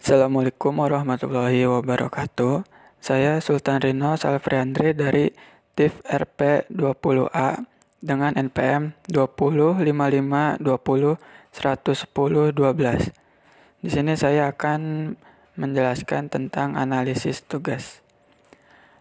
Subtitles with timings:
[0.00, 2.64] Assalamualaikum warahmatullahi wabarakatuh.
[3.04, 5.28] Saya Sultan Rino Salfriandri dari
[5.76, 7.68] TIF RP 20A
[8.00, 13.84] dengan NPM 205520 110 12.
[13.84, 15.12] Di sini saya akan
[15.60, 18.00] menjelaskan tentang analisis tugas.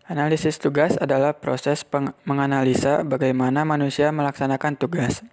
[0.03, 1.87] Analisis tugas adalah proses
[2.27, 5.23] menganalisa bagaimana manusia melaksanakan tugas.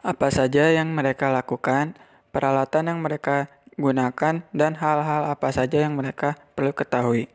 [0.00, 1.92] Apa saja yang mereka lakukan,
[2.32, 7.28] peralatan yang mereka gunakan, dan hal-hal apa saja yang mereka perlu ketahui.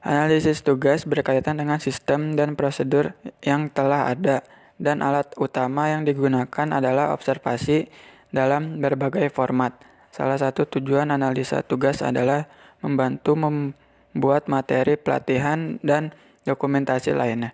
[0.00, 3.12] Analisis tugas berkaitan dengan sistem dan prosedur
[3.44, 4.40] yang telah ada,
[4.80, 7.92] dan alat utama yang digunakan adalah observasi
[8.32, 9.76] dalam berbagai format.
[10.08, 12.48] Salah satu tujuan analisa tugas adalah
[12.80, 16.16] membantu membuat materi pelatihan dan
[16.48, 17.52] dokumentasi lainnya.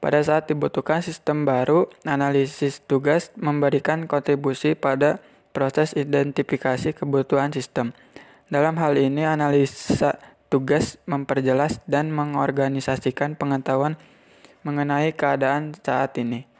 [0.00, 7.92] Pada saat dibutuhkan sistem baru, analisis tugas memberikan kontribusi pada proses identifikasi kebutuhan sistem.
[8.50, 10.18] Dalam hal ini, analisa
[10.50, 13.94] tugas memperjelas dan mengorganisasikan pengetahuan
[14.66, 16.50] mengenai keadaan saat ini.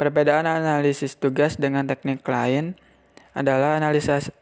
[0.00, 2.72] Perbedaan analisis tugas dengan teknik lain
[3.36, 4.32] adalah analisis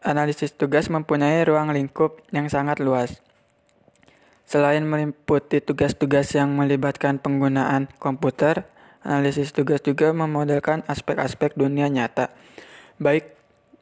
[0.00, 3.18] analisis tugas mempunyai ruang lingkup yang sangat luas.
[4.46, 8.66] Selain meliputi tugas-tugas yang melibatkan penggunaan komputer,
[9.02, 12.34] analisis tugas juga memodelkan aspek-aspek dunia nyata
[13.00, 13.32] baik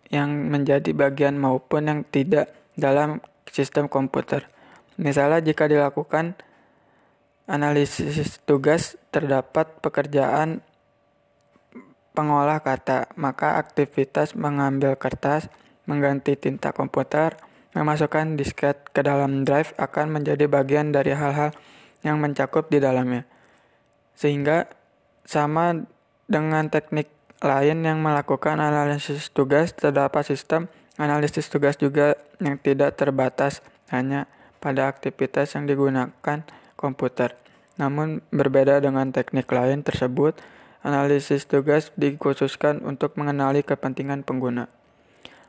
[0.09, 4.49] yang menjadi bagian maupun yang tidak dalam sistem komputer.
[4.97, 6.39] Misalnya jika dilakukan
[7.45, 10.63] analisis tugas terdapat pekerjaan
[12.17, 15.47] pengolah kata, maka aktivitas mengambil kertas,
[15.87, 17.39] mengganti tinta komputer,
[17.79, 21.55] memasukkan disket ke dalam drive akan menjadi bagian dari hal-hal
[22.03, 23.23] yang mencakup di dalamnya.
[24.19, 24.67] Sehingga
[25.23, 25.79] sama
[26.27, 27.07] dengan teknik
[27.39, 30.67] lain yang melakukan analisis tugas, terdapat sistem
[30.99, 33.63] analisis tugas juga yang tidak terbatas
[33.95, 34.27] hanya
[34.59, 36.43] pada aktivitas yang digunakan
[36.75, 37.39] komputer.
[37.79, 40.35] Namun berbeda dengan teknik lain tersebut,
[40.83, 44.67] analisis tugas dikhususkan untuk mengenali kepentingan pengguna.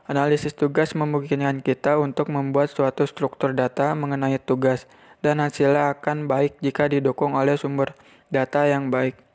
[0.06, 4.86] Analisis tugas memungkinkan kita untuk membuat suatu struktur data mengenai tugas,
[5.20, 7.92] dan hasilnya akan baik jika didukung oleh sumber
[8.32, 9.29] data yang baik.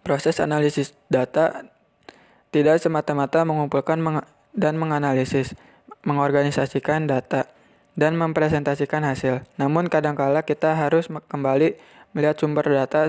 [0.00, 1.68] Proses analisis data
[2.50, 4.00] tidak semata-mata mengumpulkan
[4.56, 5.54] dan menganalisis,
[6.02, 7.46] mengorganisasikan data,
[7.94, 9.44] dan mempresentasikan hasil.
[9.60, 11.76] Namun kadangkala kita harus kembali
[12.16, 13.06] melihat sumber data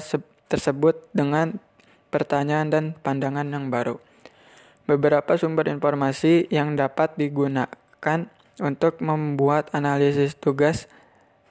[0.51, 1.57] tersebut dengan
[2.11, 3.97] pertanyaan dan pandangan yang baru.
[4.85, 8.27] Beberapa sumber informasi yang dapat digunakan
[8.59, 10.91] untuk membuat analisis tugas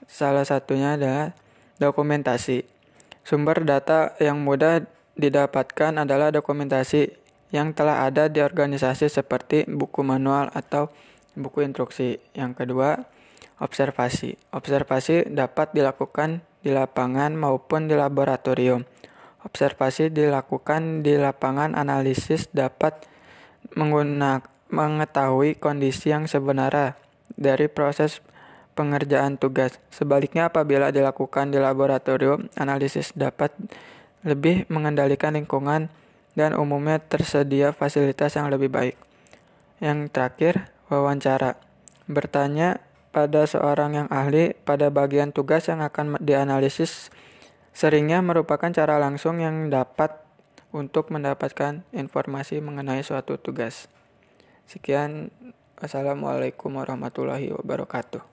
[0.04, 1.32] salah satunya adalah
[1.80, 2.68] dokumentasi.
[3.24, 4.84] Sumber data yang mudah
[5.18, 7.14] didapatkan adalah dokumentasi
[7.50, 10.90] yang telah ada di organisasi seperti buku manual atau
[11.34, 12.22] buku instruksi.
[12.34, 13.02] Yang kedua,
[13.58, 14.38] observasi.
[14.54, 18.86] Observasi dapat dilakukan di lapangan maupun di laboratorium.
[19.42, 23.08] Observasi dilakukan di lapangan analisis dapat
[23.72, 26.94] menggunakan mengetahui kondisi yang sebenarnya
[27.34, 28.22] dari proses
[28.78, 29.82] pengerjaan tugas.
[29.90, 33.50] Sebaliknya apabila dilakukan di laboratorium, analisis dapat
[34.26, 35.88] lebih mengendalikan lingkungan,
[36.38, 38.96] dan umumnya tersedia fasilitas yang lebih baik.
[39.82, 40.54] Yang terakhir,
[40.92, 41.58] wawancara.
[42.06, 47.10] Bertanya pada seorang yang ahli pada bagian tugas yang akan dianalisis
[47.74, 50.14] seringnya merupakan cara langsung yang dapat
[50.70, 53.90] untuk mendapatkan informasi mengenai suatu tugas.
[54.70, 55.34] Sekian,
[55.80, 58.29] Wassalamualaikum warahmatullahi wabarakatuh.